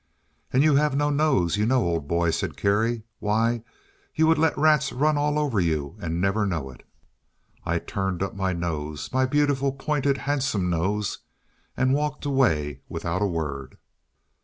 "And 0.51 0.63
you 0.63 0.77
have 0.77 0.95
no 0.97 1.11
nose, 1.11 1.57
you 1.57 1.67
know, 1.67 1.85
old 1.85 2.07
boy," 2.07 2.31
said 2.31 2.57
Kerry; 2.57 3.03
"why, 3.19 3.61
you 4.15 4.25
would 4.25 4.39
let 4.39 4.55
the 4.55 4.61
rats 4.61 4.91
run 4.91 5.15
all 5.15 5.37
over 5.37 5.59
you 5.59 5.95
and 6.01 6.19
never 6.19 6.47
know 6.47 6.71
it." 6.71 6.81
I 7.67 7.77
turned 7.77 8.23
up 8.23 8.33
my 8.35 8.51
nose 8.51 9.11
my 9.13 9.27
beautiful, 9.27 9.71
pointed, 9.71 10.17
handsome 10.17 10.71
nose 10.71 11.19
and 11.77 11.93
walked 11.93 12.25
away 12.25 12.81
without 12.89 13.21
a 13.21 13.27
word. 13.27 13.77